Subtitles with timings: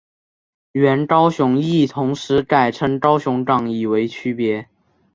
[0.71, 4.67] 原高雄驿同时改称高雄港以为区别。